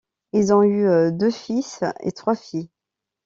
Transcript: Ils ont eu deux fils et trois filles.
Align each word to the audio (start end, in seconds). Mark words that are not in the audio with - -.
Ils 0.33 0.51
ont 0.51 0.63
eu 0.63 1.11
deux 1.11 1.29
fils 1.29 1.83
et 1.99 2.11
trois 2.11 2.33
filles. 2.33 2.71